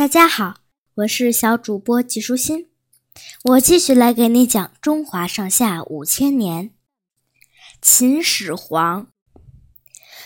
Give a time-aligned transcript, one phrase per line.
[0.00, 0.54] 大家好，
[0.94, 2.70] 我是小主播纪舒心，
[3.44, 6.70] 我继续来给你讲中华上下五千年。
[7.82, 9.08] 秦始皇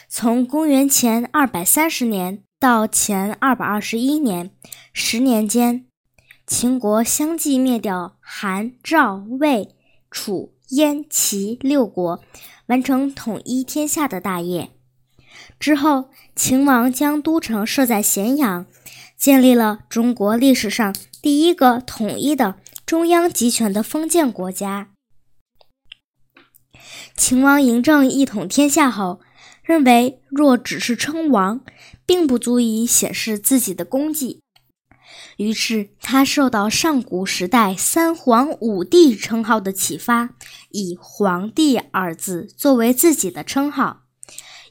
[0.08, 4.52] 从公元前二百三十年到前二百二十一年，
[4.92, 5.86] 十年间，
[6.46, 9.74] 秦国相继灭掉韩、赵、魏、
[10.08, 12.22] 楚、燕、齐六国，
[12.66, 14.70] 完成统一天下的大业。
[15.58, 18.66] 之后，秦王将都城设在咸阳，
[19.16, 24.90] 建立了中国历史上第一个统一的中央集权的封建国家。
[27.16, 29.20] 秦王嬴政一统天下后，
[29.62, 31.60] 认为若只是称王，
[32.04, 34.42] 并不足以显示自己的功绩，
[35.38, 40.30] 于是他受到上古时代三皇五帝称号的启发，
[40.70, 44.02] 以“皇帝”二字作为自己的称号。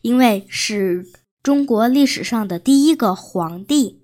[0.01, 1.07] 因为是
[1.41, 4.02] 中国历史上的第一个皇帝，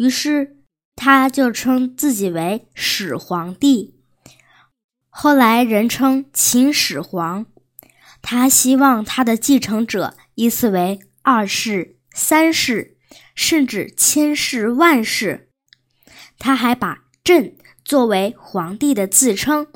[0.00, 0.56] 于是
[0.96, 4.00] 他就称自己为始皇帝。
[5.10, 7.44] 后来人称秦始皇。
[8.22, 12.96] 他希望他的继承者依次为二世、三世，
[13.34, 15.50] 甚至千世万世。
[16.38, 19.66] 他还把“朕”作为皇帝的自称，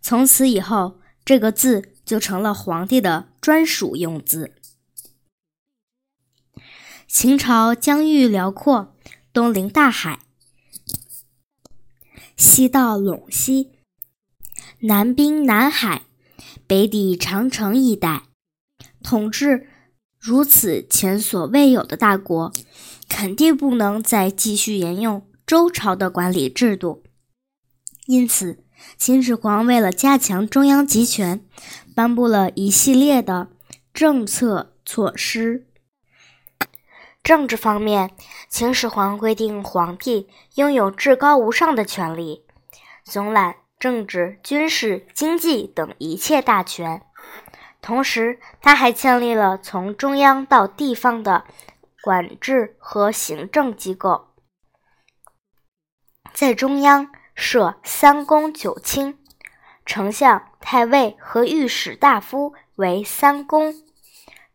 [0.00, 4.54] 从此以后，这个字就成了皇帝的专属用字。
[7.08, 8.96] 秦朝疆域辽阔，
[9.32, 10.20] 东临大海，
[12.36, 13.70] 西到陇西，
[14.80, 16.02] 南濒南海，
[16.66, 18.24] 北抵长城一带。
[19.02, 19.68] 统治
[20.18, 22.52] 如此前所未有的大国，
[23.08, 27.02] 肯定不能再继续沿用周朝的管理制度。
[28.04, 28.62] 因此，
[28.98, 31.42] 秦始皇为了加强中央集权，
[31.94, 33.48] 颁布了一系列的
[33.94, 35.66] 政策措施。
[37.22, 38.10] 政治方面，
[38.48, 42.44] 秦始皇规定皇帝拥有至高无上的权力，
[43.04, 47.00] 总揽政治、军事、经济等一切大权。
[47.80, 51.44] 同时，他还建立了从中央到地方的
[52.02, 54.30] 管制和行政机构，
[56.32, 59.16] 在中央设三公九卿，
[59.86, 63.72] 丞相、太尉和御史大夫为三公，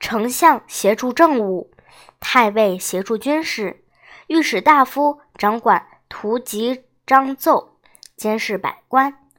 [0.02, 1.72] 丞相协助政务。
[2.20, 3.86] 太尉协助军事，
[4.28, 7.80] 御史大夫掌管图籍章奏，
[8.16, 9.30] 监视百官。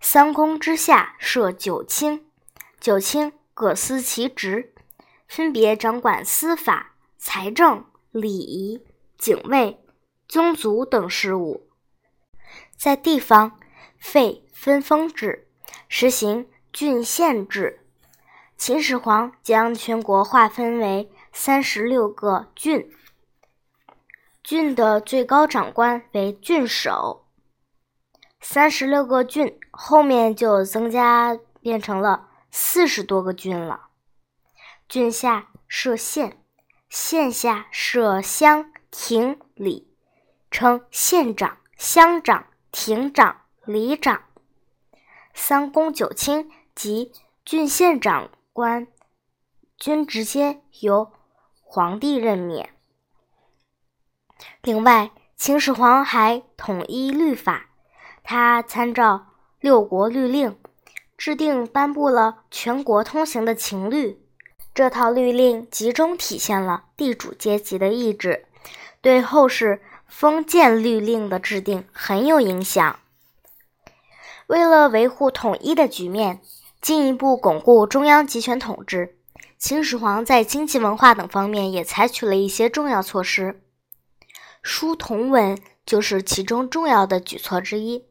[0.00, 2.26] 三公之下设九卿，
[2.78, 4.74] 九卿各司其职，
[5.26, 8.84] 分别掌管司法、财政、礼仪、
[9.16, 9.82] 警卫、
[10.28, 11.68] 宗族等事务。
[12.76, 13.58] 在地方
[13.98, 15.48] 废分封制，
[15.88, 17.80] 实行郡县制。
[18.56, 21.10] 秦始皇将全国划分为。
[21.36, 22.94] 三十六个郡，
[24.44, 27.26] 郡的最高长官为郡守。
[28.40, 33.88] 三十六个郡后面就增加变成了四十多个郡了。
[34.88, 36.40] 郡下设县，
[36.88, 39.92] 县下设乡、亭、里，
[40.52, 44.22] 称县长、乡长、亭长、里长。
[45.34, 47.12] 三公九卿及
[47.44, 48.86] 郡县长官
[49.76, 51.12] 均直接由。
[51.74, 52.70] 皇帝任免。
[54.62, 57.66] 另外，秦始皇还统一律法，
[58.22, 59.26] 他参照
[59.58, 60.56] 六国律令，
[61.18, 64.24] 制定颁布了全国通行的秦律。
[64.72, 68.46] 这套律令集中体现了地主阶级的意志，
[69.00, 73.00] 对后世封建律令的制定很有影响。
[74.46, 76.40] 为了维护统一的局面，
[76.80, 79.18] 进一步巩固中央集权统治。
[79.64, 83.62] 秦始皇在经济、文化等方面也采取了一些重要措施，
[84.62, 88.04] 书同文就是其中重要的举措之一。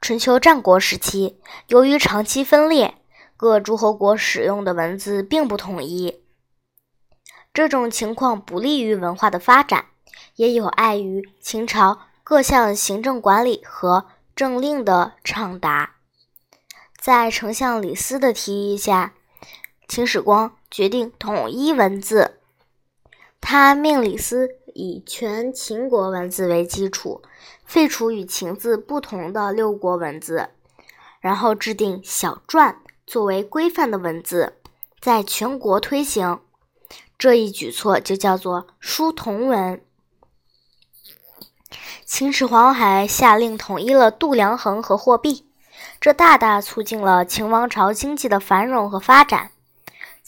[0.00, 2.94] 春秋战国时期，由于长期分裂，
[3.36, 6.22] 各诸侯国使用的文字并不统一，
[7.52, 9.84] 这种情况不利于文化的发展，
[10.36, 15.96] 也有碍于秦朝各项行政管理和政令的畅达。
[16.98, 19.12] 在丞相李斯的提议下，
[19.88, 22.38] 秦始皇决定统一文字，
[23.40, 27.22] 他命李斯以全秦国文字为基础，
[27.64, 30.50] 废除与秦字不同的六国文字，
[31.20, 32.74] 然后制定小篆
[33.06, 34.54] 作为规范的文字，
[35.00, 36.40] 在全国推行。
[37.16, 39.80] 这一举措就叫做书同文。
[42.04, 45.46] 秦始皇还下令统一了度量衡和货币，
[46.00, 49.52] 这大大促进了秦王朝经济的繁荣和发展。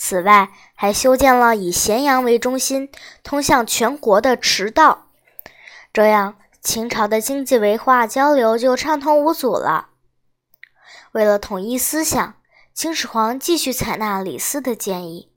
[0.01, 2.89] 此外，还修建了以咸阳为中心、
[3.25, 5.09] 通向全国的驰道，
[5.93, 9.89] 这样秦朝的经济文化交流就畅通无阻了。
[11.11, 12.37] 为了统一思想，
[12.73, 15.33] 秦始皇继续采纳李斯的建议，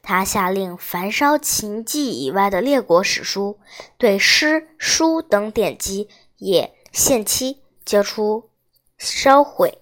[0.00, 3.58] 他下令焚烧秦记以外的列国史书，
[3.98, 6.08] 对诗书等典籍
[6.38, 8.48] 也限期交出
[8.96, 9.78] 烧毁。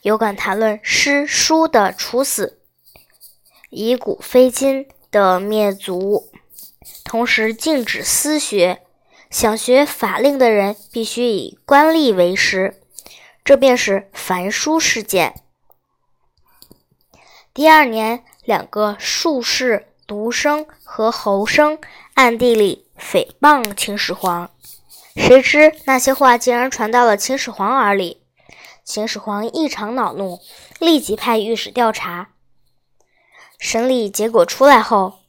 [0.00, 2.61] 有敢谈论诗书的处死，
[3.74, 6.30] 以古非今的灭族，
[7.04, 8.82] 同时禁止私学。
[9.30, 12.82] 想学法令的人必须以官吏为师，
[13.42, 15.40] 这便是焚书事件。
[17.54, 21.78] 第二年，两个术士独生和侯生
[22.12, 24.50] 暗地里诽谤秦始皇，
[25.16, 28.22] 谁知那些话竟然传到了秦始皇耳里。
[28.84, 30.40] 秦始皇异常恼怒，
[30.78, 32.28] 立即派御史调查。
[33.64, 35.20] 审理结果出来后，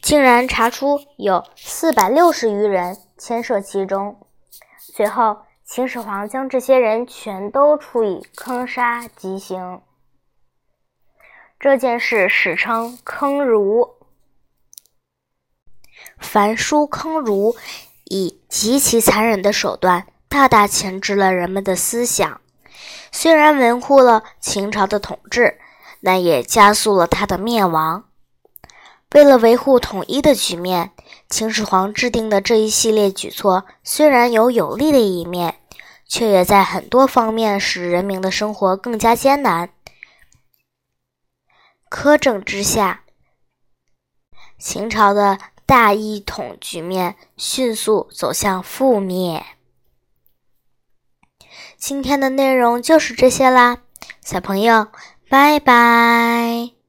[0.00, 2.96] 竟然查出有四百六十余人。
[3.18, 4.16] 牵涉其中，
[4.78, 9.82] 随后秦始皇将这些人全都处以坑杀极刑。
[11.58, 13.96] 这件事史称“坑儒”。
[16.16, 17.56] 焚书坑儒，
[18.04, 22.40] 以极其残忍的手段，大大钳制了人们的思想。
[23.10, 25.58] 虽然维护了秦朝的统治，
[26.02, 28.04] 但也加速了它的灭亡。
[29.12, 30.92] 为了维护统一的局面，
[31.28, 35.58] 秦始皇制定的这一系列举措虽然有有利的一面，
[36.06, 39.70] 却也在很多方面使人民的生活更加艰难。
[41.90, 43.02] 苛政之下，
[44.58, 49.44] 秦朝的大一统局面迅速走向覆灭。
[51.76, 53.78] 今天的内容就是这些啦，
[54.22, 54.86] 小朋友，
[55.30, 56.79] 拜拜。